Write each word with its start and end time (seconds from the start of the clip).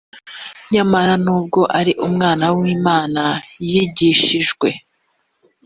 nyamara 0.73 1.13
nubwo 1.25 1.61
ari 1.79 1.91
umwana 2.07 2.45
w 2.57 2.59
imana 2.75 3.23
yigishijwe 3.69 4.69